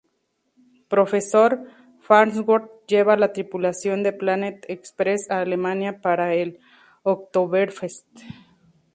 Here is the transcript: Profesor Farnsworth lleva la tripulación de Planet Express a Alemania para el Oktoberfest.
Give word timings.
Profesor 0.89 1.59
Farnsworth 2.01 2.87
lleva 2.87 3.15
la 3.17 3.33
tripulación 3.33 4.01
de 4.01 4.11
Planet 4.11 4.65
Express 4.67 5.29
a 5.29 5.41
Alemania 5.41 6.01
para 6.01 6.33
el 6.33 6.59
Oktoberfest. 7.03 8.07